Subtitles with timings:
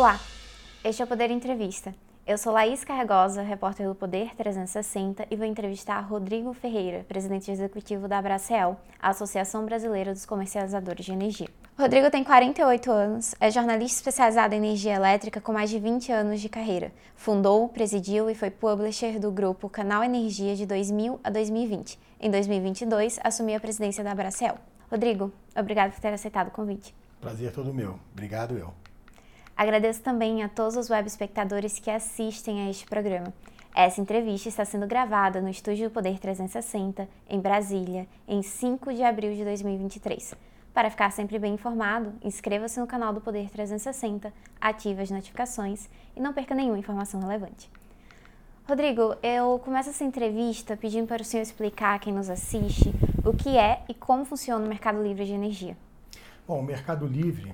[0.00, 0.18] Olá,
[0.82, 1.94] este é o Poder Entrevista.
[2.26, 8.08] Eu sou Laís Carregosa, repórter do Poder 360 e vou entrevistar Rodrigo Ferreira, presidente executivo
[8.08, 11.48] da Abracel, a Associação Brasileira dos Comercializadores de Energia.
[11.78, 16.40] Rodrigo tem 48 anos, é jornalista especializado em energia elétrica com mais de 20 anos
[16.40, 16.94] de carreira.
[17.14, 21.98] Fundou, presidiu e foi publisher do grupo Canal Energia de 2000 a 2020.
[22.18, 24.56] Em 2022, assumiu a presidência da Abracel.
[24.90, 26.94] Rodrigo, obrigado por ter aceitado o convite.
[27.20, 28.00] Prazer todo meu.
[28.14, 28.72] Obrigado eu.
[29.60, 33.30] Agradeço também a todos os web espectadores que assistem a este programa.
[33.74, 39.02] Essa entrevista está sendo gravada no Estúdio do Poder 360, em Brasília, em 5 de
[39.02, 40.34] abril de 2023.
[40.72, 46.20] Para ficar sempre bem informado, inscreva-se no canal do Poder 360, ative as notificações e
[46.20, 47.70] não perca nenhuma informação relevante.
[48.66, 52.94] Rodrigo, eu começo essa entrevista pedindo para o senhor explicar a quem nos assiste
[53.26, 55.76] o que é e como funciona o mercado livre de energia.
[56.48, 57.52] Bom, o mercado livre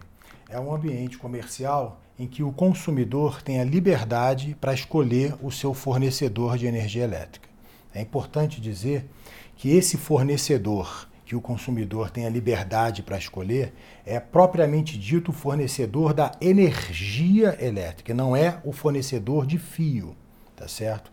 [0.48, 5.75] é um ambiente comercial em que o consumidor tem a liberdade para escolher o seu
[5.75, 7.48] fornecedor de energia elétrica.
[7.95, 9.06] É importante dizer
[9.56, 13.75] que esse fornecedor que o consumidor tem a liberdade para escolher
[14.06, 20.17] é propriamente dito o fornecedor da energia elétrica, não é o fornecedor de fio,
[20.55, 21.11] tá certo?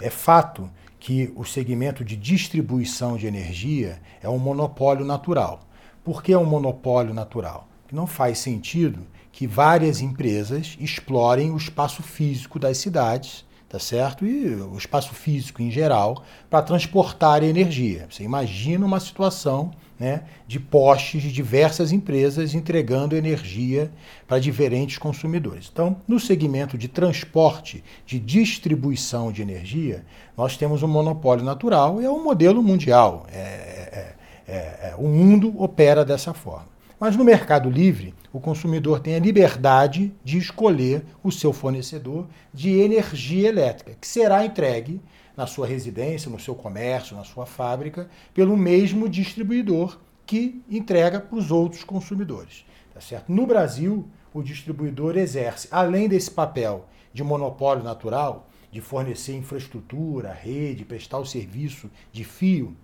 [0.00, 0.70] É fato
[1.00, 5.66] que o segmento de distribuição de energia é um monopólio natural.
[6.04, 7.66] Por que é um monopólio natural?
[7.90, 14.24] Não faz sentido que várias empresas explorem o espaço físico das cidades, tá certo?
[14.24, 18.06] E o espaço físico em geral para transportar energia.
[18.10, 23.92] Você imagina uma situação né, de postes de diversas empresas entregando energia
[24.26, 25.68] para diferentes consumidores.
[25.70, 30.02] Então, no segmento de transporte, de distribuição de energia,
[30.34, 33.26] nós temos um monopólio natural e é um modelo mundial.
[33.30, 34.14] É, é,
[34.48, 36.75] é, é o mundo opera dessa forma.
[36.98, 42.70] Mas no mercado livre, o consumidor tem a liberdade de escolher o seu fornecedor de
[42.70, 44.98] energia elétrica, que será entregue
[45.36, 51.36] na sua residência, no seu comércio, na sua fábrica, pelo mesmo distribuidor que entrega para
[51.38, 52.64] os outros consumidores.
[52.94, 53.30] Tá certo?
[53.30, 60.82] No Brasil, o distribuidor exerce, além desse papel de monopólio natural, de fornecer infraestrutura, rede,
[60.82, 62.74] prestar o serviço de fio,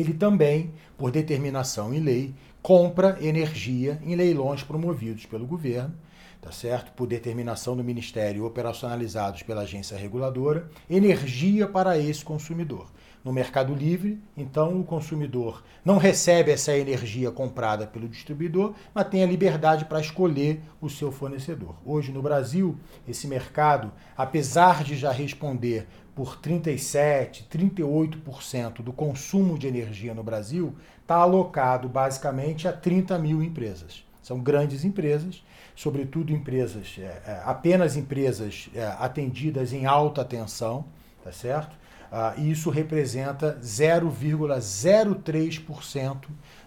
[0.00, 5.94] ele também, por determinação em lei, compra energia em leilões promovidos pelo governo,
[6.40, 6.92] tá certo?
[6.92, 12.86] Por determinação do Ministério operacionalizados pela agência reguladora, energia para esse consumidor.
[13.24, 19.24] No Mercado Livre, então o consumidor não recebe essa energia comprada pelo distribuidor, mas tem
[19.24, 21.74] a liberdade para escolher o seu fornecedor.
[21.84, 22.78] Hoje no Brasil,
[23.08, 30.74] esse mercado, apesar de já responder por 37, 38% do consumo de energia no Brasil,
[31.02, 34.02] está alocado basicamente a 30 mil empresas.
[34.22, 35.44] São grandes empresas,
[35.76, 40.86] sobretudo empresas, é, é, apenas empresas é, atendidas em alta tensão,
[41.22, 41.76] tá certo?
[42.10, 46.16] Ah, e isso representa 0,03%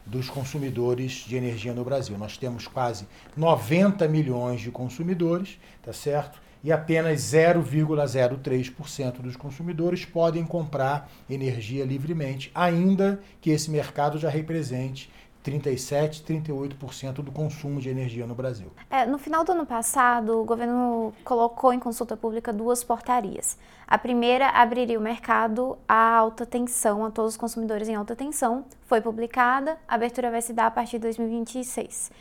[0.06, 2.16] dos consumidores de energia no Brasil.
[2.20, 6.40] Nós temos quase 90 milhões de consumidores, tá certo?
[6.64, 15.12] E apenas 0,03% dos consumidores podem comprar energia livremente, ainda que esse mercado já represente
[15.42, 18.72] 37, 38% do consumo de energia no Brasil.
[18.90, 23.58] É, no final do ano passado, o governo colocou em consulta pública duas portarias.
[23.88, 28.66] A primeira abriria o mercado à alta tensão, a todos os consumidores em alta tensão.
[28.86, 32.12] Foi publicada, a abertura vai se dar a partir de 2026.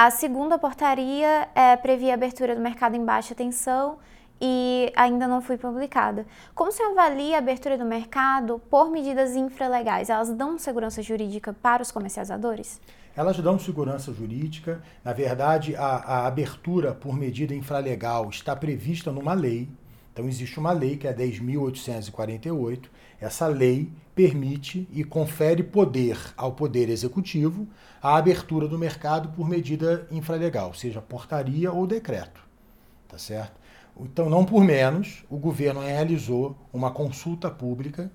[0.00, 3.98] A segunda portaria é, previa a abertura do mercado em baixa tensão
[4.40, 6.24] e ainda não foi publicada.
[6.54, 10.08] Como se avalia a abertura do mercado por medidas infralegais?
[10.08, 12.80] Elas dão segurança jurídica para os comercializadores?
[13.16, 14.80] Elas dão segurança jurídica.
[15.02, 19.68] Na verdade, a, a abertura por medida infralegal está prevista numa lei.
[20.12, 22.84] Então, existe uma lei que é a 10.848.
[23.20, 27.66] Essa lei permite e confere poder ao Poder Executivo
[28.02, 32.40] a abertura do mercado por medida infralegal, seja portaria ou decreto.
[33.08, 33.58] Tá certo?
[34.00, 38.10] Então, não por menos, o governo realizou uma consulta pública,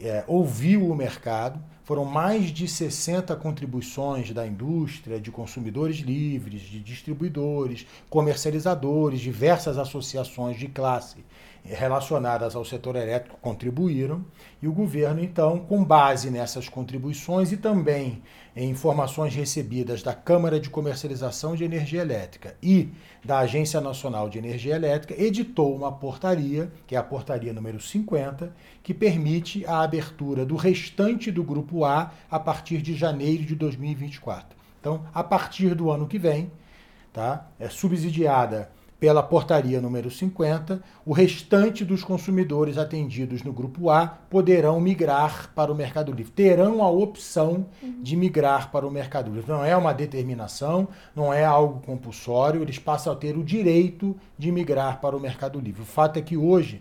[0.00, 6.80] é, ouviu o mercado, foram mais de 60 contribuições da indústria, de consumidores livres, de
[6.80, 11.24] distribuidores, comercializadores, diversas associações de classe
[11.64, 14.24] relacionadas ao setor elétrico contribuíram
[14.60, 18.22] e o governo, então, com base nessas contribuições e também
[18.54, 22.90] em informações recebidas da Câmara de Comercialização de Energia Elétrica e
[23.24, 28.54] da Agência Nacional de Energia Elétrica, editou uma portaria, que é a portaria número 50,
[28.82, 34.56] que permite a abertura do restante do grupo A a partir de janeiro de 2024.
[34.80, 36.50] Então, a partir do ano que vem,
[37.12, 37.48] tá?
[37.58, 38.70] É subsidiada
[39.02, 45.72] pela portaria número 50, o restante dos consumidores atendidos no grupo A poderão migrar para
[45.72, 46.30] o Mercado Livre.
[46.30, 47.66] Terão a opção
[48.00, 49.50] de migrar para o Mercado Livre.
[49.50, 54.52] Não é uma determinação, não é algo compulsório, eles passam a ter o direito de
[54.52, 55.82] migrar para o Mercado Livre.
[55.82, 56.80] O fato é que hoje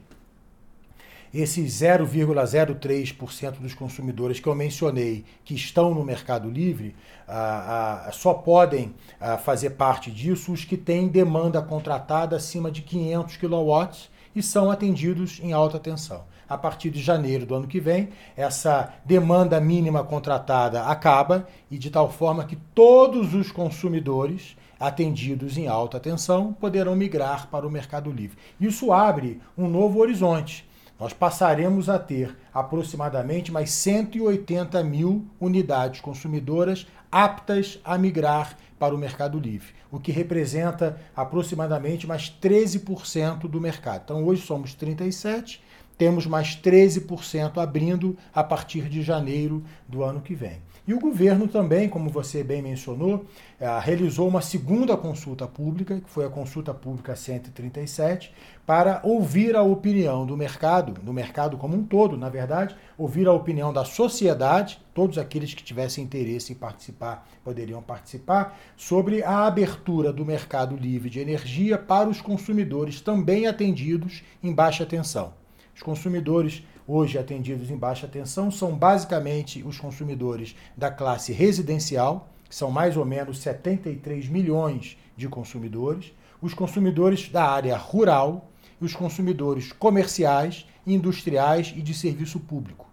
[1.33, 6.95] esses 0,03% dos consumidores que eu mencionei que estão no Mercado Livre
[7.27, 12.81] ah, ah, só podem ah, fazer parte disso os que têm demanda contratada acima de
[12.81, 13.89] 500 kW
[14.35, 16.23] e são atendidos em alta tensão.
[16.49, 21.89] A partir de janeiro do ano que vem, essa demanda mínima contratada acaba e de
[21.89, 28.11] tal forma que todos os consumidores atendidos em alta tensão poderão migrar para o Mercado
[28.11, 28.37] Livre.
[28.59, 30.69] Isso abre um novo horizonte
[31.01, 38.99] nós passaremos a ter aproximadamente mais 180 mil unidades consumidoras aptas a migrar para o
[38.99, 44.03] Mercado Livre, o que representa aproximadamente mais 13% do mercado.
[44.05, 45.63] Então hoje somos 37,
[45.97, 50.61] temos mais 13% abrindo a partir de janeiro do ano que vem.
[50.87, 53.25] E o governo também, como você bem mencionou,
[53.59, 58.33] eh, realizou uma segunda consulta pública, que foi a consulta pública 137,
[58.65, 63.33] para ouvir a opinião do mercado, do mercado como um todo, na verdade, ouvir a
[63.33, 70.11] opinião da sociedade, todos aqueles que tivessem interesse em participar poderiam participar, sobre a abertura
[70.11, 75.33] do mercado livre de energia para os consumidores também atendidos em baixa tensão.
[75.75, 82.55] Os consumidores hoje atendidos em baixa tensão são basicamente os consumidores da classe residencial, que
[82.55, 86.11] são mais ou menos 73 milhões de consumidores,
[86.41, 88.49] os consumidores da área rural
[88.81, 92.89] e os consumidores comerciais, industriais e de serviço público.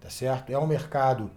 [0.00, 0.50] Tá certo?
[0.50, 1.28] É um mercado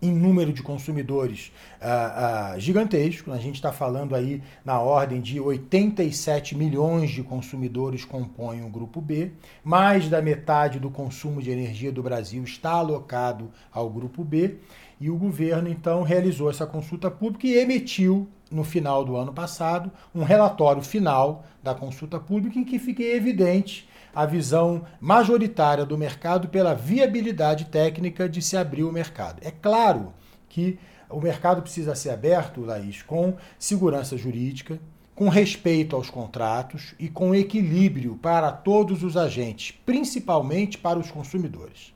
[0.00, 3.32] em número de consumidores uh, uh, gigantesco.
[3.32, 9.00] A gente está falando aí na ordem de 87 milhões de consumidores compõem o grupo
[9.00, 9.32] B.
[9.64, 14.56] Mais da metade do consumo de energia do Brasil está alocado ao grupo B.
[15.00, 19.92] E o governo, então, realizou essa consulta pública e emitiu, no final do ano passado,
[20.14, 26.48] um relatório final da consulta pública em que fica evidente a visão majoritária do mercado
[26.48, 29.40] pela viabilidade técnica de se abrir o mercado.
[29.42, 30.12] É claro
[30.48, 30.78] que
[31.10, 34.78] o mercado precisa ser aberto, Laís, com segurança jurídica,
[35.14, 41.92] com respeito aos contratos e com equilíbrio para todos os agentes, principalmente para os consumidores.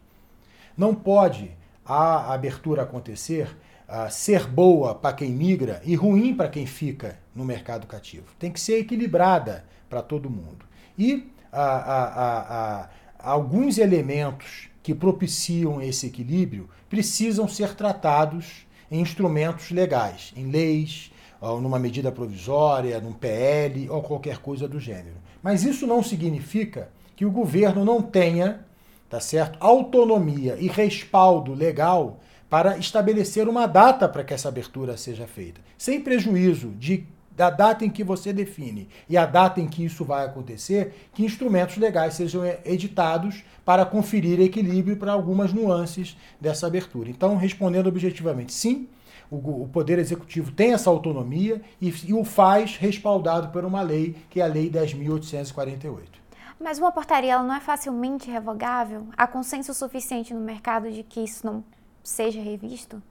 [0.76, 1.50] Não pode
[1.85, 3.56] a abertura acontecer
[3.88, 8.26] uh, ser boa para quem migra e ruim para quem fica no mercado cativo.
[8.38, 10.64] Tem que ser equilibrada para todo mundo.
[10.99, 12.88] E a, a, a,
[13.19, 21.60] alguns elementos que propiciam esse equilíbrio precisam ser tratados em instrumentos legais, em leis, ou
[21.60, 25.16] numa medida provisória, num PL ou qualquer coisa do gênero.
[25.43, 28.64] Mas isso não significa que o governo não tenha,
[29.10, 35.26] tá certo, autonomia e respaldo legal para estabelecer uma data para que essa abertura seja
[35.26, 37.06] feita, sem prejuízo de
[37.37, 41.25] da data em que você define e a data em que isso vai acontecer, que
[41.25, 47.11] instrumentos legais sejam editados para conferir equilíbrio para algumas nuances dessa abertura.
[47.11, 48.88] Então, respondendo objetivamente, sim,
[49.31, 54.40] o, Poder Executivo tem essa autonomia e, e o faz respaldado por uma lei, que
[54.40, 56.23] é a Lei 10.848.
[56.61, 59.09] Mas uma portaria ela não é facilmente revogável?
[59.16, 61.64] Há consenso suficiente no mercado de que isso não
[62.04, 63.02] seja revisto?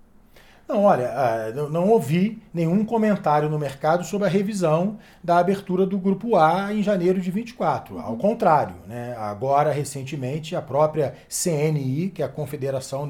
[0.68, 5.98] Não, olha, ah, não ouvi nenhum comentário no mercado sobre a revisão da abertura do
[5.98, 8.00] Grupo A em janeiro de 24.
[8.00, 9.16] Ao contrário, né?
[9.18, 13.08] agora, recentemente, a própria CNI, que é a Confederação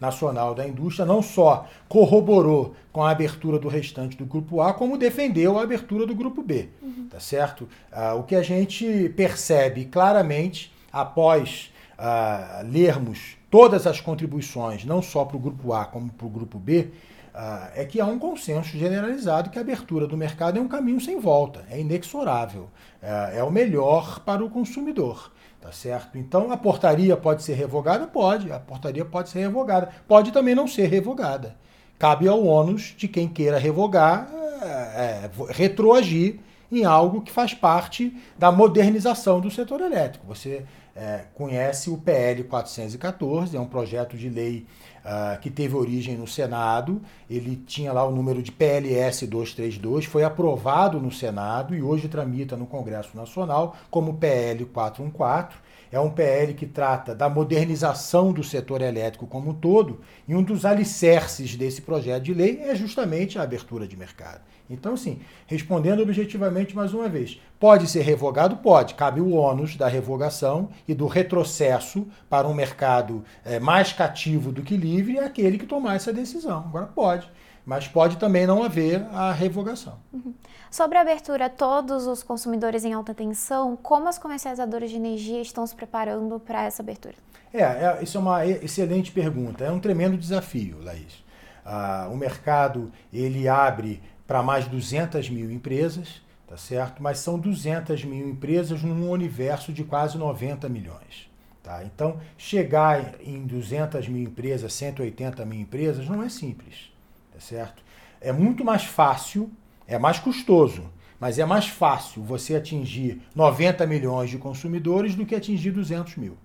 [0.00, 4.96] Nacional da Indústria, não só corroborou com a abertura do restante do Grupo A, como
[4.96, 6.68] defendeu a abertura do Grupo B.
[6.82, 7.06] Uhum.
[7.10, 7.68] Tá certo?
[7.92, 15.24] Ah, o que a gente percebe claramente após ah, lermos todas as contribuições, não só
[15.24, 16.90] para o grupo A como para o grupo B,
[17.34, 21.00] uh, é que há um consenso generalizado que a abertura do mercado é um caminho
[21.00, 22.68] sem volta, é inexorável,
[23.02, 25.32] uh, é o melhor para o consumidor.
[25.60, 26.16] Tá certo?
[26.16, 28.06] Então a portaria pode ser revogada?
[28.06, 29.88] Pode, a portaria pode ser revogada.
[30.06, 31.56] Pode também não ser revogada.
[31.98, 34.28] Cabe ao ônus de quem queira revogar
[34.62, 36.40] é, retroagir
[36.70, 40.26] em algo que faz parte da modernização do setor elétrico.
[40.26, 40.64] Você
[40.98, 44.66] é, conhece o PL 414, é um projeto de lei
[45.04, 47.00] uh, que teve origem no Senado.
[47.30, 52.56] Ele tinha lá o número de PLS 232, foi aprovado no Senado e hoje tramita
[52.56, 55.67] no Congresso Nacional como PL 414.
[55.90, 60.42] É um PL que trata da modernização do setor elétrico como um todo, e um
[60.42, 64.40] dos alicerces desse projeto de lei é justamente a abertura de mercado.
[64.70, 68.58] Então, assim, respondendo objetivamente mais uma vez, pode ser revogado?
[68.58, 68.94] Pode.
[68.94, 74.62] Cabe o ônus da revogação e do retrocesso para um mercado é, mais cativo do
[74.62, 76.58] que livre, aquele que tomar essa decisão.
[76.58, 77.30] Agora, pode.
[77.68, 79.98] Mas pode também não haver a revogação.
[80.10, 80.32] Uhum.
[80.70, 85.42] Sobre a abertura a todos os consumidores em alta tensão, como as comercializadoras de energia
[85.42, 87.16] estão se preparando para essa abertura?
[87.52, 89.64] É, é, isso é uma excelente pergunta.
[89.64, 91.22] É um tremendo desafio, Laís.
[91.62, 97.02] Ah, o mercado ele abre para mais de 200 mil empresas, tá certo?
[97.02, 101.30] Mas são 200 mil empresas num universo de quase 90 milhões.
[101.62, 101.84] Tá?
[101.84, 106.96] Então, chegar em 200 mil empresas, 180 mil empresas, não é simples
[107.40, 107.82] certo?
[108.20, 109.50] É muito mais fácil,
[109.86, 110.90] é mais custoso,
[111.20, 116.36] mas é mais fácil você atingir 90 milhões de consumidores do que atingir 200 mil.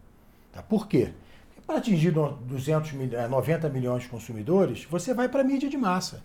[0.52, 0.62] Tá?
[0.62, 1.14] Por quê?
[1.66, 6.24] Para atingir 200 mil, 90 milhões de consumidores, você vai para a mídia de massa.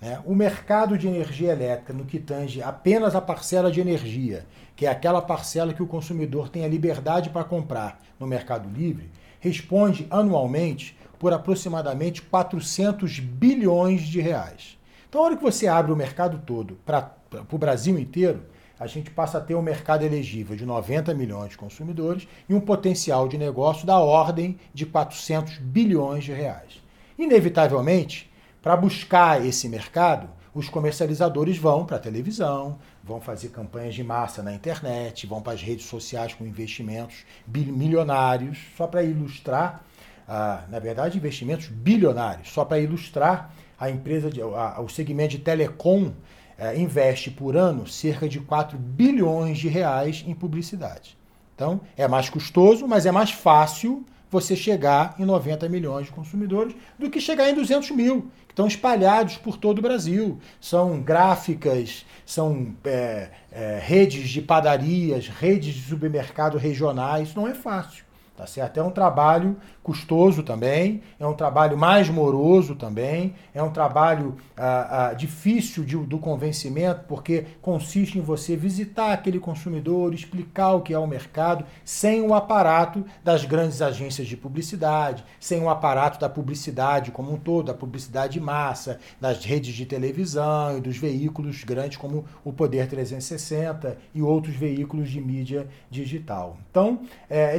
[0.00, 0.20] Né?
[0.24, 4.90] O mercado de energia elétrica, no que tange apenas a parcela de energia, que é
[4.90, 10.96] aquela parcela que o consumidor tem a liberdade para comprar no Mercado Livre, responde anualmente
[11.22, 14.76] por aproximadamente 400 bilhões de reais.
[15.08, 17.14] Então, a hora que você abre o mercado todo para
[17.48, 18.42] o Brasil inteiro,
[18.76, 22.60] a gente passa a ter um mercado elegível de 90 milhões de consumidores e um
[22.60, 26.82] potencial de negócio da ordem de 400 bilhões de reais.
[27.16, 28.28] Inevitavelmente,
[28.60, 34.42] para buscar esse mercado, os comercializadores vão para a televisão, vão fazer campanhas de massa
[34.42, 39.84] na internet, vão para as redes sociais com investimentos milionários, só para ilustrar
[40.34, 42.50] ah, na verdade, investimentos bilionários.
[42.50, 46.10] Só para ilustrar, a empresa, de, a, o segmento de telecom
[46.56, 51.18] eh, investe por ano cerca de 4 bilhões de reais em publicidade.
[51.54, 56.74] Então, é mais custoso, mas é mais fácil você chegar em 90 milhões de consumidores
[56.98, 60.38] do que chegar em 200 mil, que estão espalhados por todo o Brasil.
[60.58, 68.10] São gráficas, são é, é, redes de padarias, redes de supermercado regionais, não é fácil.
[68.36, 68.80] Tá certo?
[68.80, 75.08] É um trabalho custoso também, é um trabalho mais moroso também, é um trabalho ah,
[75.10, 80.94] ah, difícil de, do convencimento, porque consiste em você visitar aquele consumidor, explicar o que
[80.94, 86.28] é o mercado, sem o aparato das grandes agências de publicidade, sem o aparato da
[86.28, 91.98] publicidade como um todo, da publicidade massa, das redes de televisão e dos veículos grandes
[91.98, 96.56] como o Poder 360 e outros veículos de mídia digital.
[96.70, 97.58] Então, é, é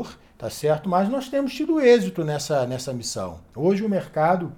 [0.00, 0.88] desafiador tá certo?
[0.88, 3.38] Mas nós temos tido êxito nessa, nessa missão.
[3.54, 4.52] Hoje o mercado,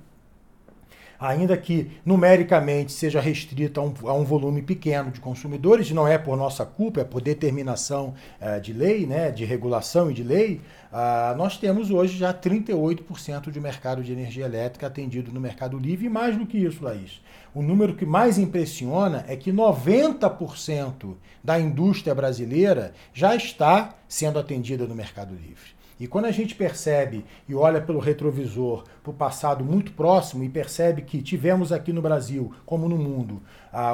[1.21, 6.17] ainda que numericamente seja restrito a um, a um volume pequeno de consumidores, não é
[6.17, 10.63] por nossa culpa, é por determinação uh, de lei, né, de regulação e de lei,
[10.91, 16.07] uh, nós temos hoje já 38% de mercado de energia elétrica atendido no Mercado Livre,
[16.07, 17.21] e mais do que isso, Laís.
[17.55, 24.87] O número que mais impressiona é que 90% da indústria brasileira já está sendo atendida
[24.87, 25.73] no Mercado Livre.
[26.01, 30.49] E quando a gente percebe e olha pelo retrovisor para o passado muito próximo e
[30.49, 33.41] percebe que tivemos aqui no Brasil, como no mundo,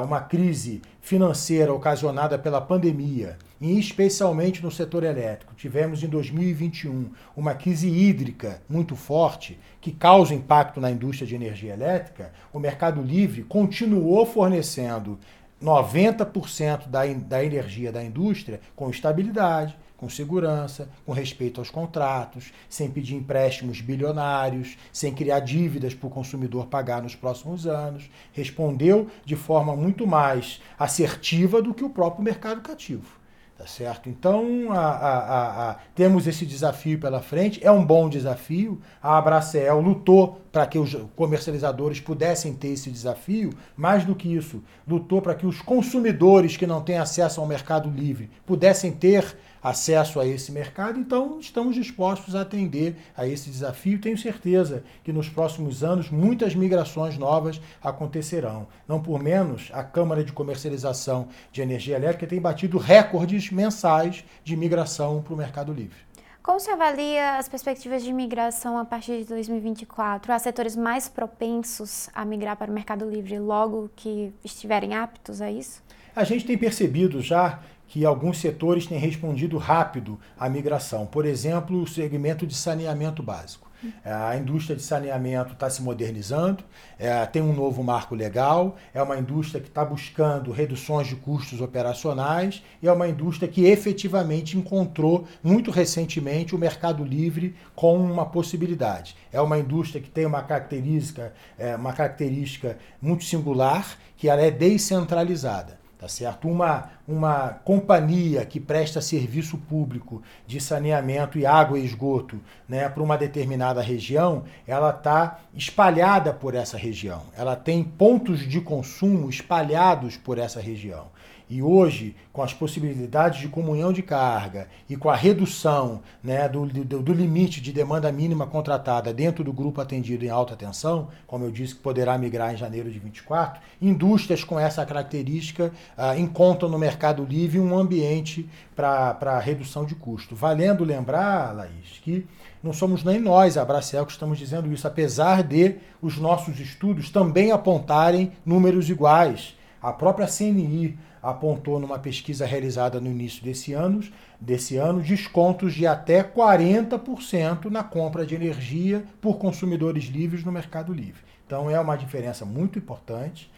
[0.03, 7.53] uma crise financeira ocasionada pela pandemia, e especialmente no setor elétrico, tivemos em 2021 uma
[7.53, 13.43] crise hídrica muito forte que causa impacto na indústria de energia elétrica, o Mercado Livre
[13.43, 15.19] continuou fornecendo
[15.61, 22.89] 90% da, da energia da indústria com estabilidade, com segurança, com respeito aos contratos, sem
[22.89, 28.09] pedir empréstimos bilionários, sem criar dívidas para o consumidor pagar nos próximos anos.
[28.33, 33.20] Respondeu de forma muito mais assertiva do que o próprio mercado cativo.
[33.61, 34.09] Tá certo?
[34.09, 38.81] Então, a, a, a, temos esse desafio pela frente, é um bom desafio.
[38.99, 44.63] A Abracel lutou para que os comercializadores pudessem ter esse desafio, mais do que isso,
[44.87, 50.19] lutou para que os consumidores que não têm acesso ao mercado livre pudessem ter acesso
[50.19, 53.99] a esse mercado, então estamos dispostos a atender a esse desafio.
[53.99, 58.67] Tenho certeza que nos próximos anos muitas migrações novas acontecerão.
[58.87, 64.57] Não por menos, a Câmara de Comercialização de Energia Elétrica tem batido recordes mensais de
[64.57, 66.11] migração para o Mercado Livre.
[66.43, 70.33] Como se avalia as perspectivas de migração a partir de 2024?
[70.33, 75.51] Há setores mais propensos a migrar para o Mercado Livre logo que estiverem aptos a
[75.51, 75.83] isso?
[76.13, 81.05] A gente tem percebido já que alguns setores têm respondido rápido à migração.
[81.05, 83.71] Por exemplo, o segmento de saneamento básico.
[84.05, 86.63] A indústria de saneamento está se modernizando,
[86.99, 91.61] é, tem um novo marco legal, é uma indústria que está buscando reduções de custos
[91.61, 98.25] operacionais e é uma indústria que efetivamente encontrou muito recentemente o mercado livre com uma
[98.25, 99.15] possibilidade.
[99.33, 104.51] É uma indústria que tem uma característica, é, uma característica muito singular, que ela é
[104.51, 106.49] descentralizada tá certo?
[106.49, 113.03] Uma, uma companhia que presta serviço público de saneamento e água e esgoto né, para
[113.03, 117.21] uma determinada região, ela está espalhada por essa região.
[117.37, 121.05] Ela tem pontos de consumo espalhados por essa região.
[121.51, 126.65] E hoje, com as possibilidades de comunhão de carga e com a redução né, do,
[126.65, 131.43] do, do, limite de demanda mínima contratada dentro do grupo atendido em alta tensão, como
[131.43, 136.69] eu disse que poderá migrar em janeiro de 24, indústrias com essa característica ah, encontram
[136.69, 140.33] no mercado livre um ambiente para redução de custo.
[140.33, 142.25] Valendo lembrar, Laís, que
[142.63, 147.09] não somos nem nós, a Bracel, que estamos dizendo isso, apesar de os nossos estudos
[147.09, 149.59] também apontarem números iguais.
[149.81, 154.03] A própria CNI apontou numa pesquisa realizada no início desse ano,
[154.39, 160.93] desse ano descontos de até 40% na compra de energia por consumidores livres no Mercado
[160.93, 161.21] Livre.
[161.45, 163.51] Então é uma diferença muito importante.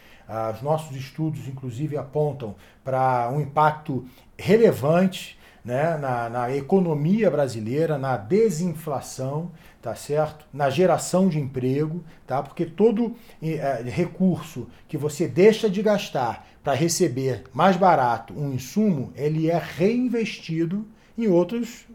[0.56, 4.06] Os nossos estudos, inclusive, apontam para um impacto
[4.38, 9.52] relevante né, na, na economia brasileira, na desinflação,
[9.82, 10.46] tá certo?
[10.54, 12.44] Na geração de emprego, tá?
[12.44, 19.12] Porque todo é, recurso que você deixa de gastar para receber mais barato um insumo,
[19.16, 20.86] ele é reinvestido
[21.18, 21.86] em outros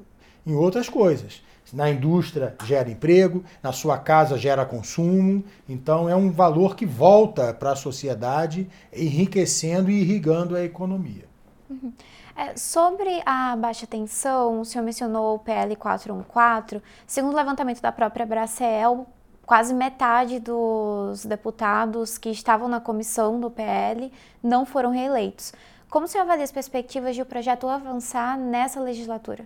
[0.47, 1.43] em outras coisas.
[1.73, 7.53] Na indústria gera emprego, na sua casa gera consumo, então é um valor que volta
[7.53, 11.27] para a sociedade, enriquecendo e irrigando a economia.
[11.69, 11.93] Uhum.
[12.39, 16.81] É, sobre a baixa tensão, o senhor mencionou o PL 414.
[17.05, 19.09] Segundo o levantamento da própria Bracel,
[19.45, 25.53] quase metade dos deputados que estavam na comissão do PL não foram reeleitos.
[25.91, 29.45] Como o senhor avalia as perspectivas de o projeto avançar nessa legislatura?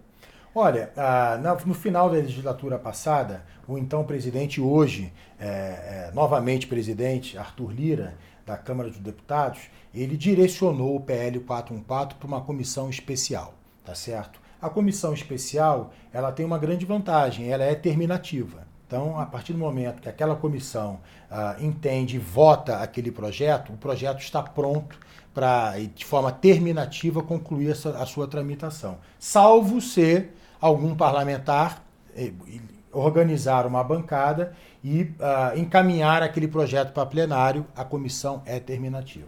[0.54, 0.92] Olha,
[1.64, 8.14] no final da legislatura passada, o então presidente, hoje, é, é, novamente presidente, Arthur Lira,
[8.44, 9.60] da Câmara dos Deputados,
[9.94, 14.40] ele direcionou o PL 414 para uma comissão especial, tá certo?
[14.60, 18.66] A comissão especial, ela tem uma grande vantagem, ela é terminativa.
[18.86, 23.76] Então, a partir do momento que aquela comissão ah, entende e vota aquele projeto, o
[23.78, 24.98] projeto está pronto
[25.32, 28.98] para, de forma terminativa, concluir a sua tramitação.
[29.18, 30.28] Salvo se
[30.62, 31.84] algum parlamentar
[32.92, 39.26] organizar uma bancada e uh, encaminhar aquele projeto para plenário, a comissão é terminativa.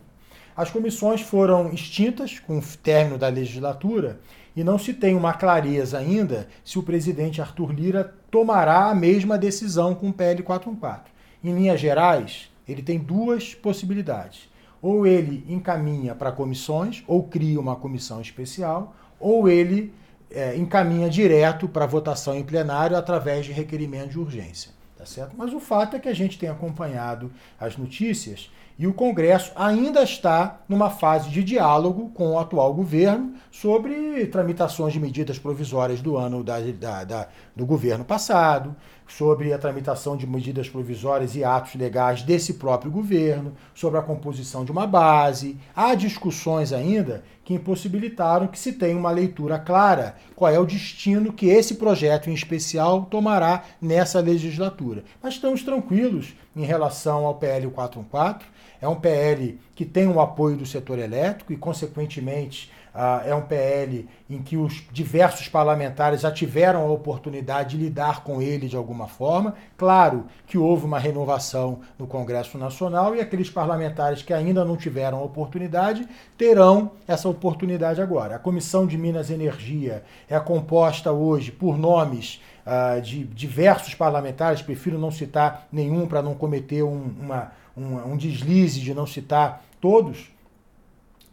[0.56, 4.20] As comissões foram extintas com o término da legislatura
[4.54, 9.36] e não se tem uma clareza ainda se o presidente Arthur Lira tomará a mesma
[9.36, 11.12] decisão com o PL 414.
[11.42, 14.48] Em linhas gerais, ele tem duas possibilidades.
[14.80, 19.92] Ou ele encaminha para comissões, ou cria uma comissão especial, ou ele
[20.34, 24.72] é, encaminha direto para votação em plenário através de requerimento de urgência.
[24.96, 25.34] Tá certo?
[25.36, 30.02] Mas o fato é que a gente tem acompanhado as notícias e o Congresso ainda
[30.02, 36.16] está numa fase de diálogo com o atual governo sobre tramitações de medidas provisórias do
[36.16, 38.74] ano da, da, da, do governo passado,
[39.16, 44.64] sobre a tramitação de medidas provisórias e atos legais desse próprio governo, sobre a composição
[44.64, 45.56] de uma base.
[45.74, 51.32] Há discussões ainda que impossibilitaram que se tenha uma leitura clara qual é o destino
[51.32, 55.04] que esse projeto em especial tomará nessa legislatura.
[55.22, 60.58] Mas estamos tranquilos em relação ao PL 414 é um PL que tem o apoio
[60.58, 66.30] do setor elétrico e, consequentemente, uh, é um PL em que os diversos parlamentares já
[66.30, 69.54] tiveram a oportunidade de lidar com ele de alguma forma.
[69.76, 75.18] Claro que houve uma renovação no Congresso Nacional e aqueles parlamentares que ainda não tiveram
[75.18, 76.06] a oportunidade
[76.38, 78.36] terão essa oportunidade agora.
[78.36, 84.62] A Comissão de Minas e Energia é composta hoje por nomes uh, de diversos parlamentares,
[84.62, 89.64] prefiro não citar nenhum para não cometer um, uma um, um deslize de não citar
[89.80, 90.30] todos,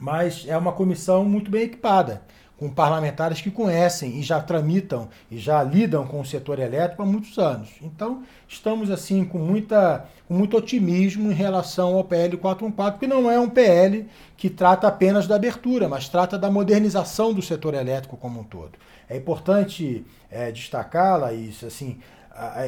[0.02, 2.24] mas é uma comissão muito bem equipada,
[2.58, 7.06] com parlamentares que conhecem e já tramitam e já lidam com o setor elétrico há
[7.06, 7.70] muitos anos.
[7.82, 13.30] Então, estamos assim com, muita, com muito otimismo em relação ao PL 414, que não
[13.30, 18.18] é um PL que trata apenas da abertura, mas trata da modernização do setor elétrico
[18.18, 18.72] como um todo.
[19.08, 22.00] É importante é, destacar, Laís, assim,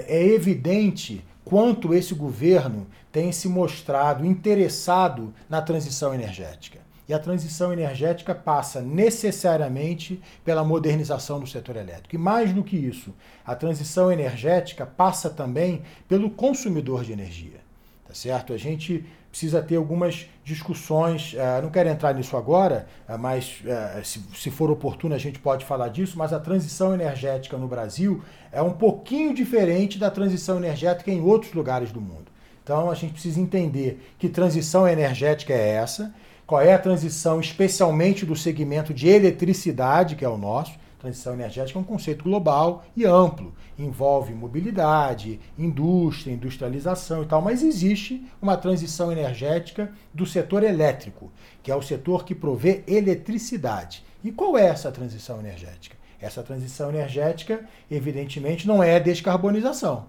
[0.07, 6.82] é evidente quanto esse governo tem se mostrado interessado na transição energética.
[7.07, 12.15] E a transição energética passa necessariamente pela modernização do setor elétrico.
[12.15, 13.13] E mais do que isso,
[13.45, 17.61] a transição energética passa também pelo consumidor de energia.
[18.07, 18.53] Tá certo?
[18.53, 23.63] A gente precisa ter algumas discussões, uh, não quero entrar nisso agora, uh, mas
[24.03, 28.21] se, se, for oportuno a gente pode falar disso, mas a transição energética no Brasil
[28.51, 32.31] é um pouquinho diferente da transição energética em outros lugares do mundo.
[32.63, 36.13] Então a gente precisa entender que transição energética é essa,
[36.45, 41.77] qual é a transição especialmente do segmento de eletricidade, que é o nosso, Transição energética
[41.77, 48.55] é um conceito global e amplo, envolve mobilidade, indústria, industrialização e tal, mas existe uma
[48.55, 51.29] transição energética do setor elétrico,
[51.61, 54.01] que é o setor que provê eletricidade.
[54.23, 55.97] E qual é essa transição energética?
[56.21, 60.05] Essa transição energética, evidentemente, não é descarbonização,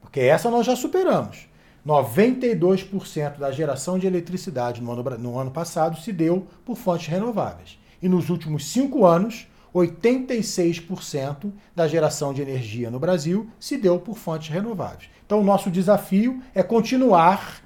[0.00, 1.46] porque essa nós já superamos.
[1.86, 7.78] 92% da geração de eletricidade no ano, no ano passado se deu por fontes renováveis.
[8.00, 14.16] E nos últimos cinco anos, 86% da geração de energia no Brasil se deu por
[14.16, 15.10] fontes renováveis.
[15.24, 17.62] Então, o nosso desafio é continuar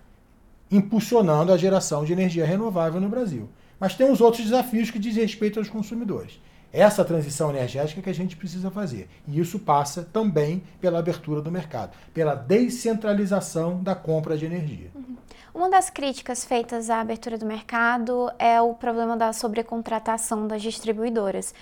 [0.70, 3.48] impulsionando a geração de energia renovável no Brasil.
[3.78, 6.40] Mas tem os outros desafios que dizem respeito aos consumidores.
[6.78, 9.08] Essa transição energética que a gente precisa fazer.
[9.26, 14.90] E isso passa também pela abertura do mercado, pela descentralização da compra de energia.
[14.94, 15.16] Uhum.
[15.54, 21.54] Uma das críticas feitas à abertura do mercado é o problema da sobrecontratação das distribuidoras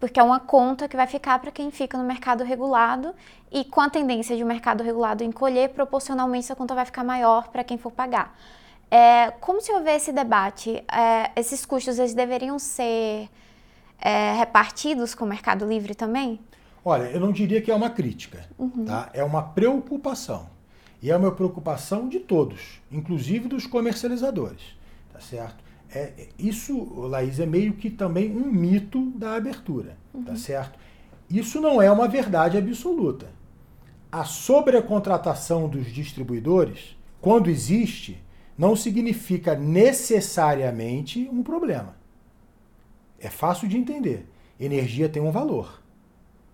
[0.00, 3.14] porque é uma conta que vai ficar para quem fica no mercado regulado
[3.52, 7.04] e com a tendência de o um mercado regulado encolher, proporcionalmente essa conta vai ficar
[7.04, 8.36] maior para quem for pagar.
[8.90, 13.28] É, como se houver esse debate, é, esses custos eles deveriam ser
[14.02, 16.40] é, repartidos com o Mercado Livre também?
[16.84, 18.84] Olha, eu não diria que é uma crítica, uhum.
[18.84, 19.08] tá?
[19.14, 20.50] é uma preocupação.
[21.00, 24.62] E é uma preocupação de todos, inclusive dos comercializadores,
[25.12, 25.62] tá certo?
[25.94, 30.24] é, isso, Laís, é meio que também um mito da abertura, tá uhum.
[30.24, 30.78] tá certo?
[31.28, 33.26] Isso não é uma verdade absoluta.
[34.10, 38.22] A sobrecontratação dos distribuidores, quando existe,
[38.56, 41.96] não significa necessariamente um problema.
[43.22, 44.26] É fácil de entender.
[44.58, 45.80] Energia tem um valor.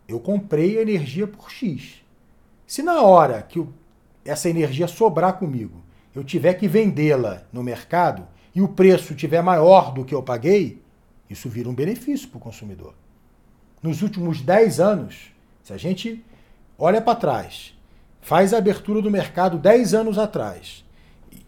[0.06, 2.02] Eu comprei a energia por X.
[2.66, 3.66] Se na hora que
[4.22, 5.82] essa energia sobrar comigo,
[6.14, 10.82] eu tiver que vendê-la no mercado, e o preço tiver maior do que eu paguei,
[11.30, 12.92] isso vira um benefício para o consumidor.
[13.82, 16.24] Nos últimos 10 anos, se a gente
[16.78, 17.74] olha para trás,
[18.20, 20.84] faz a abertura do mercado 10 anos atrás,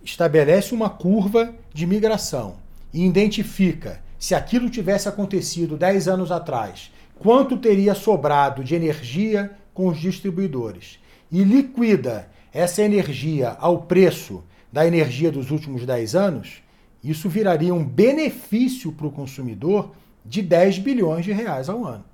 [0.02, 2.56] estabelece uma curva de migração
[2.92, 9.86] e identifica se aquilo tivesse acontecido 10 anos atrás, quanto teria sobrado de energia com
[9.86, 11.00] os distribuidores
[11.32, 16.62] e liquida essa energia ao preço da energia dos últimos 10 anos,
[17.02, 22.04] isso viraria um benefício para o consumidor de 10 bilhões de reais ao ano.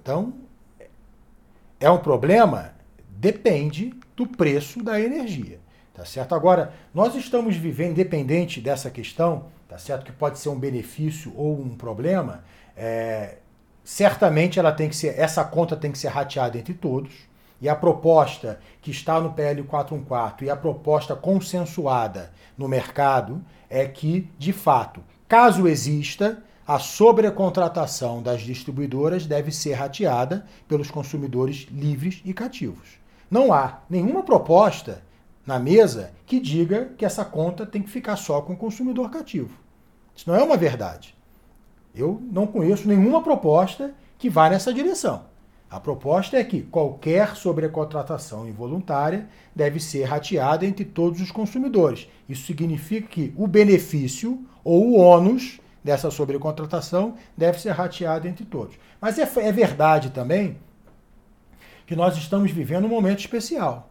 [0.00, 0.32] Então,
[1.78, 2.72] é um problema?
[3.10, 5.60] Depende do preço da energia.
[5.92, 6.34] Tá certo?
[6.34, 10.04] Agora, nós estamos vivendo, independente dessa questão, tá certo?
[10.04, 12.44] Que pode ser um benefício ou um problema,
[12.76, 13.38] é,
[13.84, 17.12] certamente ela tem que ser, essa conta tem que ser rateada entre todos.
[17.60, 23.86] E a proposta que está no PL 414 e a proposta consensuada no mercado é
[23.86, 32.20] que, de fato, caso exista, a sobrecontratação das distribuidoras deve ser rateada pelos consumidores livres
[32.24, 32.98] e cativos.
[33.30, 35.02] Não há nenhuma proposta
[35.46, 39.56] na mesa que diga que essa conta tem que ficar só com o consumidor cativo.
[40.14, 41.14] Isso não é uma verdade.
[41.94, 45.24] Eu não conheço nenhuma proposta que vá nessa direção.
[45.70, 52.08] A proposta é que qualquer sobrecontratação involuntária deve ser rateada entre todos os consumidores.
[52.28, 58.76] Isso significa que o benefício ou o ônus dessa sobrecontratação deve ser rateado entre todos.
[59.00, 60.58] Mas é, é verdade também
[61.86, 63.88] que nós estamos vivendo um momento especial,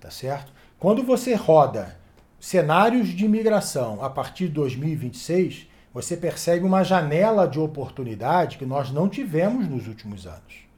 [0.00, 0.52] tá certo?
[0.78, 1.98] Quando você roda
[2.38, 8.90] cenários de imigração a partir de 2026, você percebe uma janela de oportunidade que nós
[8.90, 10.68] não tivemos nos últimos anos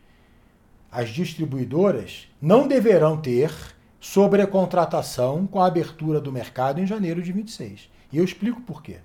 [0.90, 3.52] as distribuidoras não deverão ter
[4.00, 7.88] sobrecontratação com a abertura do mercado em janeiro de 26.
[8.12, 8.96] E eu explico por quê.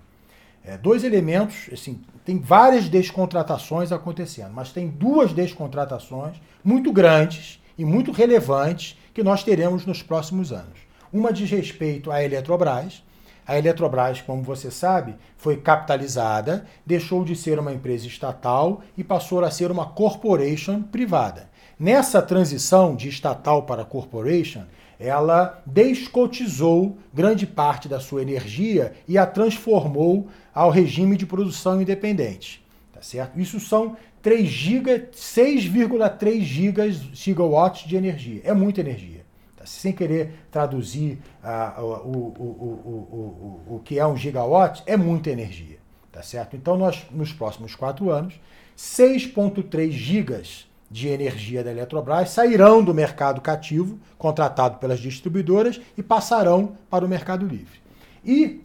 [0.64, 7.86] É, dois elementos, assim, tem várias descontratações acontecendo, mas tem duas descontratações muito grandes e
[7.86, 10.85] muito relevantes que nós teremos nos próximos anos.
[11.16, 13.02] Uma diz respeito à Eletrobras.
[13.48, 19.42] A Eletrobras, como você sabe, foi capitalizada, deixou de ser uma empresa estatal e passou
[19.42, 21.50] a ser uma corporation privada.
[21.80, 24.64] Nessa transição de estatal para corporation,
[25.00, 32.62] ela descotizou grande parte da sua energia e a transformou ao regime de produção independente.
[32.92, 33.40] Tá certo?
[33.40, 38.42] Isso são 3 giga, 6,3 gigas gigawatts de energia.
[38.44, 39.25] É muita energia.
[39.66, 45.78] Sem querer traduzir uh, o, o, o, o, que é um gigawatt, é muita energia.
[46.12, 46.56] Tá certo?
[46.56, 48.40] Então, nós, nos próximos quatro anos,
[48.78, 56.78] 6,3 gigas de energia da Eletrobras sairão do mercado cativo, contratado pelas distribuidoras, e passarão
[56.90, 57.82] para o mercado livre.
[58.24, 58.62] E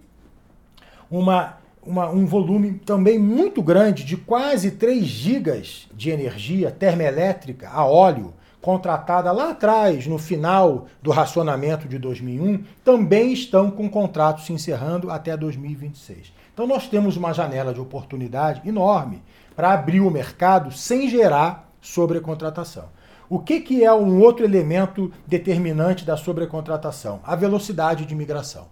[1.11, 7.85] uma uma, um volume também muito grande de quase 3 gigas de energia termoelétrica a
[7.85, 14.53] óleo, contratada lá atrás, no final do racionamento de 2001, também estão com contratos se
[14.53, 16.33] encerrando até 2026.
[16.53, 19.23] Então nós temos uma janela de oportunidade enorme
[19.57, 22.89] para abrir o mercado sem gerar sobrecontratação.
[23.29, 27.21] O que, que é um outro elemento determinante da sobrecontratação?
[27.23, 28.67] A velocidade de migração.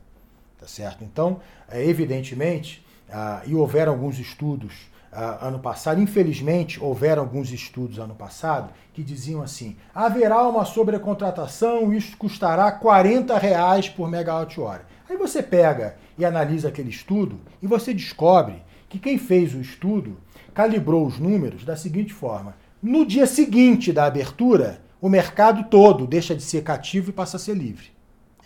[0.58, 1.04] Tá certo?
[1.04, 7.98] Então, é, evidentemente, ah, e houveram alguns estudos ah, ano passado, infelizmente houveram alguns estudos
[7.98, 14.86] ano passado que diziam assim: haverá uma sobrecontratação, isso custará 40 reais por megawatt-hora.
[15.08, 20.18] Aí você pega e analisa aquele estudo e você descobre que quem fez o estudo
[20.52, 26.34] calibrou os números da seguinte forma: no dia seguinte da abertura, o mercado todo deixa
[26.34, 27.92] de ser cativo e passa a ser livre.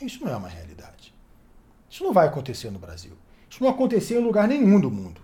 [0.01, 1.14] Isso não é uma realidade.
[1.88, 3.12] Isso não vai acontecer no Brasil.
[3.53, 5.21] Isso não aconteceu em lugar nenhum do mundo.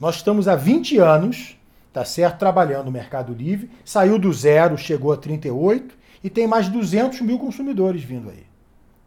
[0.00, 1.58] Nós estamos há 20 anos,
[1.92, 6.64] tá certo, trabalhando no Mercado Livre, saiu do zero, chegou a 38 e tem mais
[6.64, 8.46] de 200 mil consumidores vindo aí.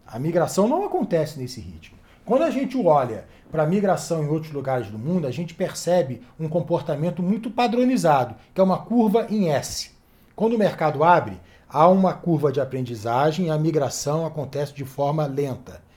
[0.06, 1.98] A migração não acontece nesse ritmo.
[2.24, 6.22] Quando a gente olha para a migração em outros lugares do mundo, a gente percebe
[6.40, 9.90] um comportamento muito padronizado, que é uma curva em S.
[10.36, 15.26] Quando o mercado abre, há uma curva de aprendizagem e a migração acontece de forma
[15.26, 15.88] lenta.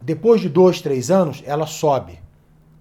[0.00, 2.18] Depois de dois, três anos, ela sobe.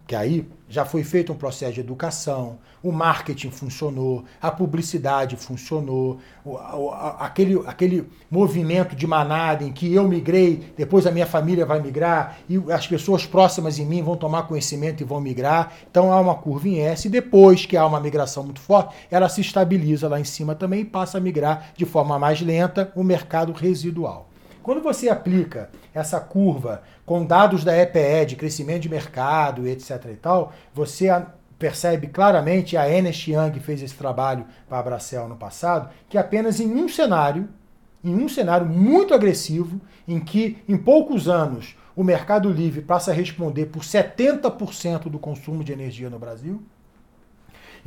[0.07, 6.19] Que aí já foi feito um processo de educação, o marketing funcionou, a publicidade funcionou,
[6.45, 11.65] o, o, aquele, aquele movimento de manada em que eu migrei, depois a minha família
[11.65, 15.73] vai migrar e as pessoas próximas em mim vão tomar conhecimento e vão migrar.
[15.89, 19.27] Então há uma curva em S e depois que há uma migração muito forte, ela
[19.27, 23.03] se estabiliza lá em cima também e passa a migrar de forma mais lenta o
[23.03, 24.28] mercado residual.
[24.61, 30.15] Quando você aplica essa curva com dados da EPE de crescimento de mercado etc e
[30.15, 31.09] tal, você
[31.57, 36.59] percebe claramente, a Ernest Young fez esse trabalho para a Bracel no passado, que apenas
[36.61, 37.49] em um cenário,
[38.01, 43.13] em um cenário muito agressivo, em que em poucos anos o mercado livre passa a
[43.13, 46.63] responder por 70% do consumo de energia no Brasil,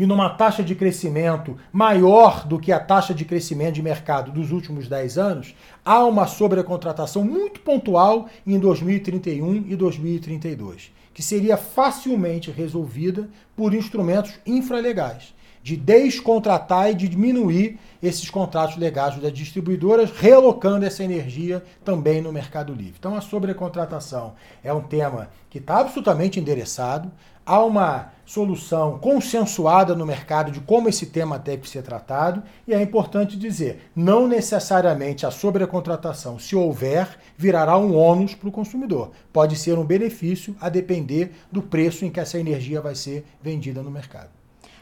[0.02, 4.50] e numa taxa de crescimento maior do que a taxa de crescimento de mercado dos
[4.50, 12.50] últimos 10 anos, há uma sobrecontratação muito pontual em 2031 e 2032, que seria facilmente
[12.50, 20.84] resolvida por instrumentos infralegais de descontratar e de diminuir esses contratos legais das distribuidoras, realocando
[20.84, 22.96] essa energia também no mercado livre.
[22.98, 24.34] Então, a sobrecontratação
[24.64, 27.12] é um tema que está absolutamente endereçado.
[27.44, 32.72] Há uma solução consensuada no mercado de como esse tema tem que ser tratado, e
[32.72, 39.10] é importante dizer: não necessariamente a sobrecontratação, se houver, virará um ônus para o consumidor.
[39.32, 43.82] Pode ser um benefício a depender do preço em que essa energia vai ser vendida
[43.82, 44.30] no mercado.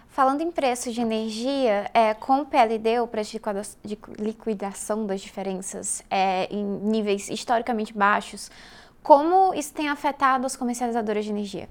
[0.09, 3.39] Falando em preço de energia, é, com o PLD, o preço
[3.85, 8.51] de liquidação das diferenças é, em níveis historicamente baixos,
[9.03, 11.69] como isso tem afetado as comercializadoras de energia?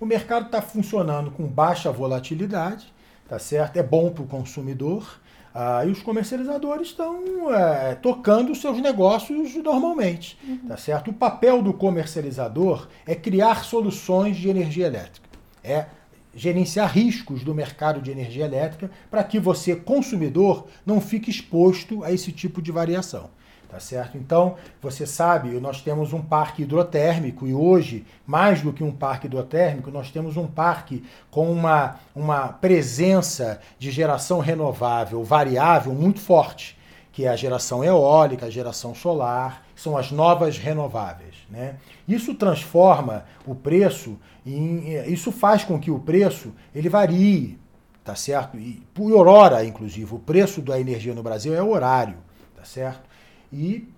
[0.00, 2.92] O mercado está funcionando com baixa volatilidade,
[3.28, 3.76] tá certo?
[3.76, 5.20] É bom para o consumidor.
[5.52, 10.68] Ah, e os comercializadores estão é, tocando os seus negócios normalmente, uhum.
[10.68, 11.10] tá certo?
[11.10, 15.28] O papel do comercializador é criar soluções de energia elétrica.
[15.64, 15.86] É
[16.34, 22.12] gerenciar riscos do mercado de energia elétrica para que você, consumidor, não fique exposto a
[22.12, 23.30] esse tipo de variação.
[23.68, 24.16] Tá certo?
[24.16, 29.26] Então, você sabe, nós temos um parque hidrotérmico e hoje, mais do que um parque
[29.26, 36.78] hidrotérmico, nós temos um parque com uma, uma presença de geração renovável variável muito forte,
[37.12, 41.36] que é a geração eólica, a geração solar, são as novas renováveis.
[41.50, 41.76] Né?
[42.06, 47.58] Isso transforma o preço, em, isso faz com que o preço ele varie,
[48.02, 48.58] tá certo?
[48.58, 52.16] E por hora, inclusive, o preço da energia no Brasil é horário,
[52.56, 53.07] tá certo?
[53.52, 53.88] E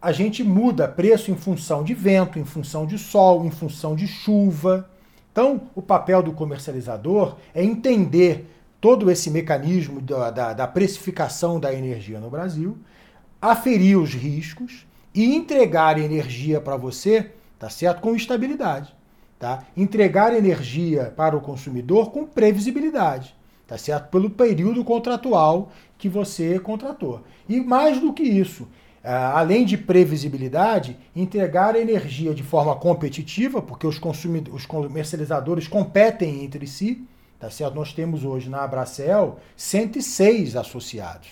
[0.00, 4.06] a gente muda preço em função de vento, em função de sol, em função de
[4.06, 4.88] chuva.
[5.32, 8.46] Então, o papel do comercializador é entender
[8.80, 12.78] todo esse mecanismo da, da, da precificação da energia no Brasil
[13.40, 18.00] aferir os riscos e entregar energia para você, tá certo?
[18.00, 18.94] Com estabilidade,
[19.38, 19.64] tá?
[19.76, 23.34] Entregar energia para o consumidor com previsibilidade,
[23.70, 24.08] tá certo?
[24.08, 27.22] Pelo período contratual que você contratou.
[27.48, 28.66] E mais do que isso,
[29.04, 34.00] ah, além de previsibilidade, entregar energia de forma competitiva, porque os,
[34.50, 37.06] os comercializadores competem entre si,
[37.38, 37.76] tá certo?
[37.76, 41.28] Nós temos hoje na Abracel 106 associados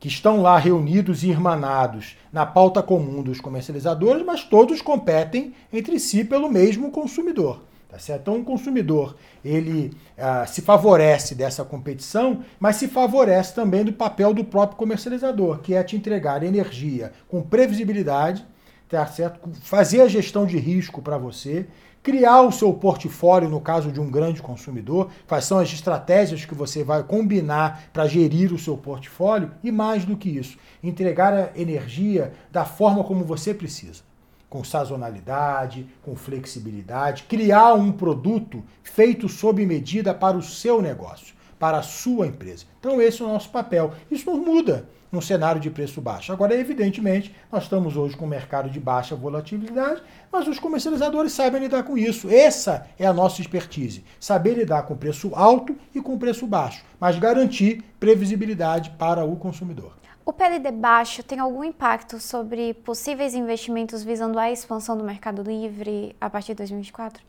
[0.00, 5.98] que estão lá reunidos e irmanados na pauta comum dos comercializadores, mas todos competem entre
[5.98, 7.67] si pelo mesmo consumidor.
[7.88, 8.20] Tá certo?
[8.20, 14.34] Então, o consumidor ele ah, se favorece dessa competição, mas se favorece também do papel
[14.34, 18.46] do próprio comercializador, que é te entregar energia com previsibilidade,
[18.90, 19.40] tá certo?
[19.62, 21.66] fazer a gestão de risco para você,
[22.02, 26.54] criar o seu portfólio no caso de um grande consumidor, quais são as estratégias que
[26.54, 31.50] você vai combinar para gerir o seu portfólio e mais do que isso, entregar a
[31.58, 34.07] energia da forma como você precisa
[34.48, 41.78] com sazonalidade, com flexibilidade, criar um produto feito sob medida para o seu negócio, para
[41.78, 42.64] a sua empresa.
[42.80, 43.92] Então, esse é o nosso papel.
[44.10, 46.32] Isso não muda num cenário de preço baixo.
[46.32, 51.62] Agora, evidentemente, nós estamos hoje com um mercado de baixa volatilidade, mas os comercializadores sabem
[51.62, 52.28] lidar com isso.
[52.30, 57.18] Essa é a nossa expertise: saber lidar com preço alto e com preço baixo, mas
[57.18, 59.98] garantir previsibilidade para o consumidor.
[60.28, 66.14] O PLD baixo tem algum impacto sobre possíveis investimentos visando a expansão do Mercado Livre
[66.20, 67.24] a partir de 2024?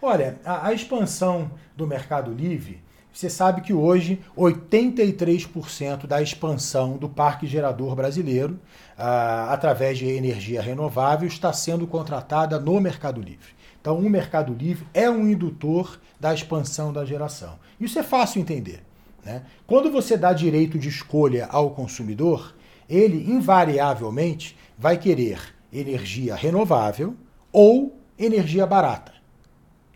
[0.00, 2.80] Olha, a, a expansão do Mercado Livre,
[3.12, 8.60] você sabe que hoje 83% da expansão do parque gerador brasileiro,
[8.96, 13.52] ah, através de energia renovável, está sendo contratada no Mercado Livre.
[13.80, 17.58] Então, o Mercado Livre é um indutor da expansão da geração.
[17.80, 18.80] Isso é fácil entender.
[19.24, 19.42] Né?
[19.66, 22.54] Quando você dá direito de escolha ao consumidor,
[22.88, 25.38] ele invariavelmente vai querer
[25.72, 27.16] energia renovável
[27.52, 29.12] ou energia barata.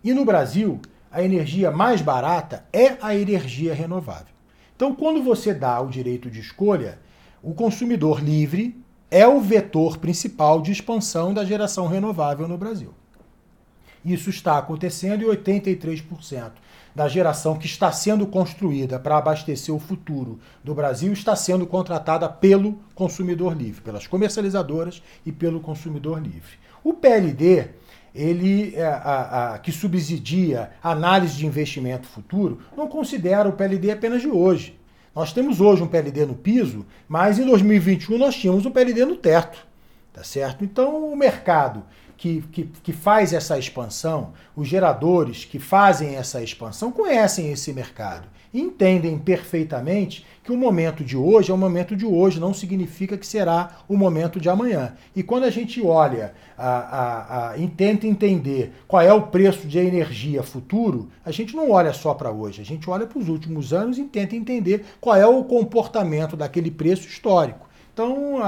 [0.02, 4.34] E no Brasil, a energia mais barata é a energia renovável.
[4.74, 6.98] Então, quando você dá o direito de escolha,
[7.42, 12.94] o consumidor livre é o vetor principal de expansão da geração renovável no Brasil.
[14.04, 16.52] Isso está acontecendo e 83%
[16.94, 22.28] da geração que está sendo construída para abastecer o futuro do Brasil está sendo contratada
[22.28, 26.58] pelo consumidor livre, pelas comercializadoras e pelo consumidor livre.
[26.82, 27.68] O PLD,
[28.14, 34.22] ele é, a, a, que subsidia análise de investimento futuro, não considera o PLD apenas
[34.22, 34.78] de hoje.
[35.14, 39.16] Nós temos hoje um PLD no piso, mas em 2021 nós tínhamos um PLD no
[39.16, 39.58] teto,
[40.12, 40.64] tá certo?
[40.64, 41.84] Então o mercado
[42.18, 48.28] que, que, que faz essa expansão, os geradores que fazem essa expansão conhecem esse mercado
[48.52, 53.26] entendem perfeitamente que o momento de hoje é o momento de hoje, não significa que
[53.26, 54.94] será o momento de amanhã.
[55.14, 59.66] E quando a gente olha a, a, a, e tenta entender qual é o preço
[59.66, 63.28] de energia futuro, a gente não olha só para hoje, a gente olha para os
[63.28, 67.67] últimos anos e tenta entender qual é o comportamento daquele preço histórico.
[67.98, 68.38] Então,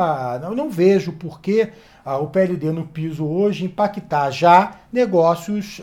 [0.44, 1.72] eu não vejo por que
[2.04, 5.80] o PLD no piso hoje impactar já negócios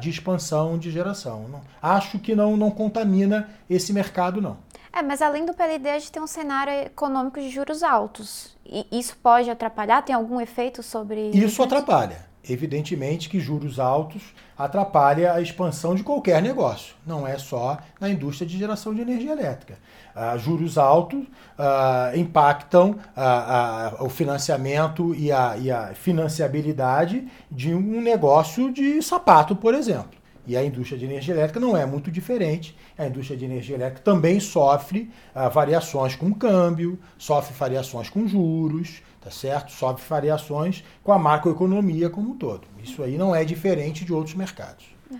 [0.00, 1.62] de expansão de geração.
[1.80, 4.56] acho que não, não contamina esse mercado, não.
[4.92, 8.56] É, mas além do PLD, a gente tem um cenário econômico de juros altos.
[8.66, 10.02] E isso pode atrapalhar?
[10.02, 11.30] Tem algum efeito sobre?
[11.30, 12.27] Isso atrapalha.
[12.48, 14.22] Evidentemente que juros altos
[14.56, 19.32] atrapalha a expansão de qualquer negócio, não é só na indústria de geração de energia
[19.32, 19.78] elétrica.
[20.16, 28.00] Uh, juros altos uh, impactam uh, o financiamento e a, e a financiabilidade de um
[28.00, 30.18] negócio de sapato, por exemplo.
[30.46, 32.74] E a indústria de energia elétrica não é muito diferente.
[32.96, 35.10] A indústria de energia elétrica também sofre
[35.52, 39.72] variações com câmbio, sofre variações com juros, tá certo?
[39.72, 42.66] Sofre variações com a macroeconomia como um todo.
[42.82, 44.86] Isso aí não é diferente de outros mercados.
[45.12, 45.16] É.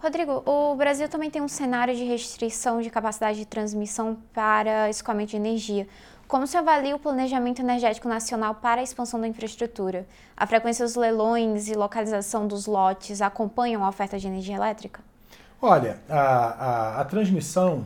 [0.00, 5.30] Rodrigo, o Brasil também tem um cenário de restrição de capacidade de transmissão para escoamento
[5.30, 5.88] de energia.
[6.28, 10.06] Como se avalia o planejamento energético nacional para a expansão da infraestrutura?
[10.36, 15.02] A frequência dos leilões e localização dos lotes acompanham a oferta de energia elétrica?
[15.60, 17.84] Olha, a, a, a transmissão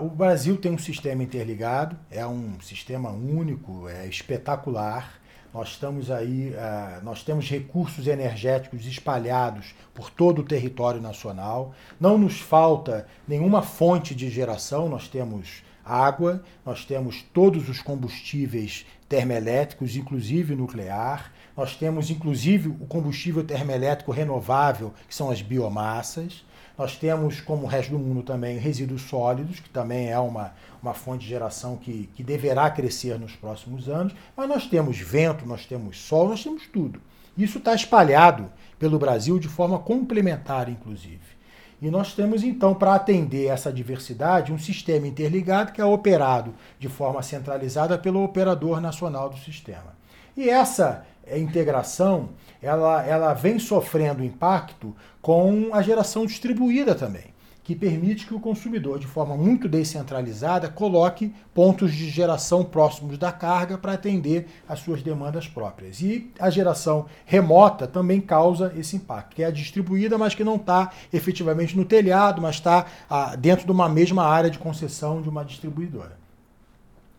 [0.00, 5.20] o Brasil tem um sistema interligado, é um sistema único, é espetacular.
[5.52, 11.72] Nós estamos aí, uh, nós temos recursos energéticos espalhados por todo o território nacional.
[12.00, 18.84] Não nos falta nenhuma fonte de geração, nós temos água, nós temos todos os combustíveis
[19.08, 21.32] termoelétricos, inclusive nuclear.
[21.56, 26.44] Nós temos inclusive o combustível termoelétrico renovável, que são as biomassas.
[26.76, 30.52] Nós temos, como o resto do mundo também, resíduos sólidos, que também é uma,
[30.82, 34.12] uma fonte de geração que, que deverá crescer nos próximos anos.
[34.36, 37.00] Mas nós temos vento, nós temos sol, nós temos tudo.
[37.38, 41.34] Isso está espalhado pelo Brasil de forma complementar, inclusive.
[41.80, 46.88] E nós temos então, para atender essa diversidade, um sistema interligado que é operado de
[46.88, 49.94] forma centralizada pelo operador nacional do sistema.
[50.36, 52.30] E essa integração,
[52.64, 57.34] ela, ela vem sofrendo impacto com a geração distribuída também
[57.64, 63.32] que permite que o consumidor, de forma muito descentralizada, coloque pontos de geração próximos da
[63.32, 66.02] carga para atender às suas demandas próprias.
[66.02, 70.56] E a geração remota também causa esse impacto, que é a distribuída, mas que não
[70.56, 75.30] está efetivamente no telhado, mas está ah, dentro de uma mesma área de concessão de
[75.30, 76.23] uma distribuidora.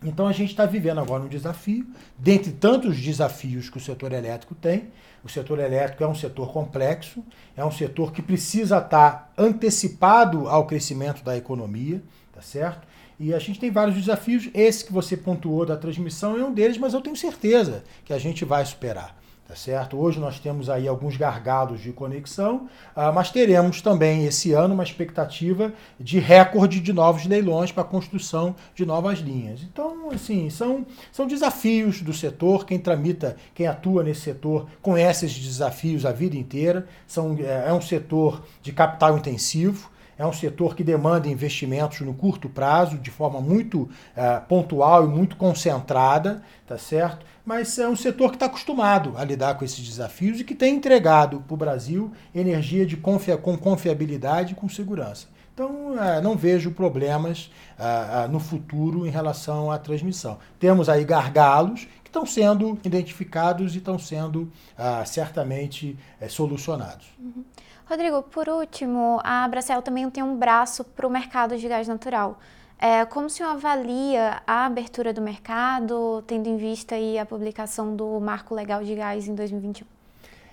[0.06, 1.84] Então a gente está vivendo agora um desafio,
[2.16, 4.84] dentre tantos desafios que o setor elétrico tem.
[5.24, 7.24] O setor elétrico é um setor complexo,
[7.56, 12.00] é um setor que precisa estar tá antecipado ao crescimento da economia,
[12.32, 12.86] tá certo?
[13.18, 14.48] E a gente tem vários desafios.
[14.54, 18.18] Esse que você pontuou da transmissão é um deles, mas eu tenho certeza que a
[18.18, 19.16] gente vai superar.
[19.48, 19.96] Tá certo?
[19.96, 24.82] Hoje nós temos aí alguns gargalos de conexão, uh, mas teremos também esse ano uma
[24.82, 29.62] expectativa de recorde de novos leilões para a construção de novas linhas.
[29.62, 32.66] Então, assim, são, são desafios do setor.
[32.66, 36.84] Quem tramita, quem atua nesse setor, conhece esses desafios a vida inteira.
[37.06, 39.88] São, é, é um setor de capital intensivo.
[40.18, 43.88] É um setor que demanda investimentos no curto prazo, de forma muito uh,
[44.48, 47.26] pontual e muito concentrada, tá certo?
[47.44, 50.76] Mas é um setor que está acostumado a lidar com esses desafios e que tem
[50.76, 55.28] entregado para o Brasil energia de confia com confiabilidade e com segurança.
[55.52, 60.38] Então, uh, não vejo problemas uh, no futuro em relação à transmissão.
[60.58, 64.50] Temos aí gargalos que estão sendo identificados e estão sendo
[65.04, 67.06] certamente eh, solucionados.
[67.18, 67.44] Uhum.
[67.88, 72.38] Rodrigo, por último, a Bracel também tem um braço para o mercado de gás natural.
[72.78, 77.94] É, como o senhor avalia a abertura do mercado, tendo em vista aí a publicação
[77.94, 79.86] do Marco Legal de Gás em 2021?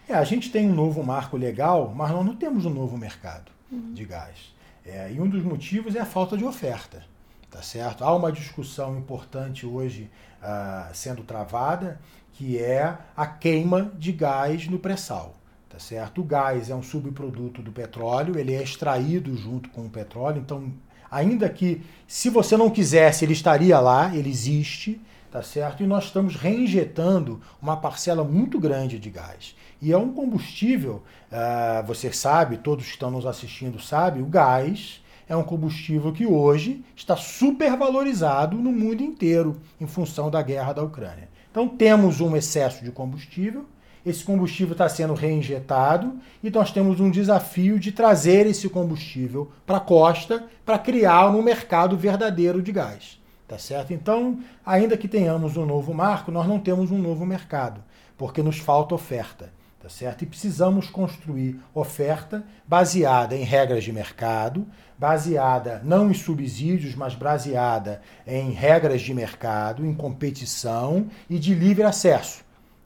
[0.08, 3.52] É, a gente tem um novo marco legal, mas nós não temos um novo mercado
[3.72, 3.94] uhum.
[3.94, 4.54] de gás.
[4.86, 7.04] É, e um dos motivos é a falta de oferta,
[7.50, 8.04] tá certo?
[8.04, 10.10] Há uma discussão importante hoje
[10.42, 12.00] uh, sendo travada,
[12.34, 15.34] que é a queima de gás no pré-sal.
[15.74, 16.22] Tá certo?
[16.22, 20.72] O gás é um subproduto do petróleo, ele é extraído junto com o petróleo, então,
[21.10, 25.02] ainda que se você não quisesse, ele estaria lá, ele existe,
[25.32, 25.82] tá certo?
[25.82, 29.56] E nós estamos reinjetando uma parcela muito grande de gás.
[29.82, 31.02] E é um combustível,
[31.32, 36.28] uh, você sabe, todos que estão nos assistindo sabem, o gás é um combustível que
[36.28, 41.30] hoje está supervalorizado no mundo inteiro em função da guerra da Ucrânia.
[41.50, 43.66] Então temos um excesso de combustível,
[44.06, 49.78] esse combustível está sendo reinjetado e nós temos um desafio de trazer esse combustível para
[49.78, 53.22] a costa para criar um mercado verdadeiro de gás.
[53.48, 53.94] Tá certo?
[53.94, 57.84] Então, ainda que tenhamos um novo marco, nós não temos um novo mercado,
[58.18, 59.52] porque nos falta oferta.
[59.82, 60.24] Tá certo?
[60.24, 64.66] E precisamos construir oferta baseada em regras de mercado,
[64.98, 71.84] baseada não em subsídios, mas baseada em regras de mercado, em competição e de livre
[71.84, 72.43] acesso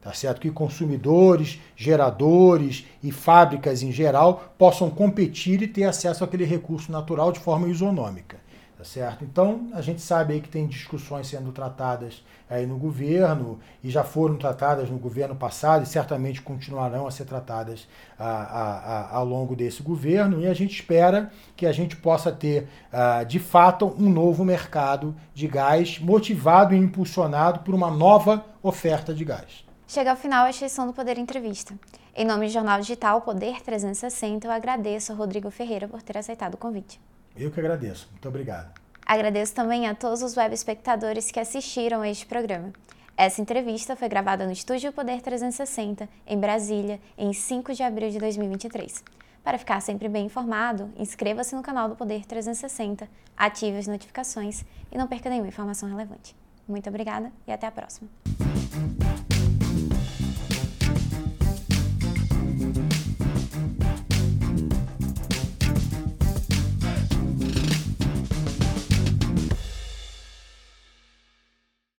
[0.07, 0.39] tá certo?
[0.39, 7.29] Que consumidores, geradores e fábricas em geral possam competir e ter acesso àquele recurso natural
[7.29, 8.37] de forma isonômica,
[8.77, 9.25] tá certo?
[9.25, 14.01] Então, a gente sabe aí que tem discussões sendo tratadas aí no governo e já
[14.01, 17.85] foram tratadas no governo passado e certamente continuarão a ser tratadas
[18.17, 22.31] a, a, a, ao longo desse governo e a gente espera que a gente possa
[22.31, 28.45] ter uh, de fato um novo mercado de gás motivado e impulsionado por uma nova
[28.63, 29.66] oferta de gás.
[29.89, 31.73] Chega ao final a extensão do Poder Entrevista.
[32.13, 36.55] Em nome do Jornal Digital Poder 360, eu agradeço a Rodrigo Ferreira por ter aceitado
[36.55, 36.99] o convite.
[37.37, 38.09] Eu que agradeço.
[38.11, 38.69] Muito obrigado.
[39.05, 42.73] Agradeço também a todos os web espectadores que assistiram a este programa.
[43.15, 48.19] Essa entrevista foi gravada no Estúdio Poder 360, em Brasília, em 5 de abril de
[48.19, 49.01] 2023.
[49.41, 53.07] Para ficar sempre bem informado, inscreva-se no canal do Poder 360,
[53.37, 56.35] ative as notificações e não perca nenhuma informação relevante.
[56.67, 58.09] Muito obrigada e até a próxima.